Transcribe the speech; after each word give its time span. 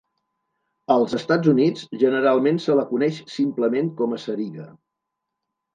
Als 0.95 1.13
Estats 1.17 1.51
Units, 1.53 1.85
generalment 2.05 2.59
se 2.65 2.79
la 2.81 2.89
coneix 2.95 3.23
simplement 3.39 3.95
com 4.03 4.19
a 4.21 4.25
sariga. 4.29 4.69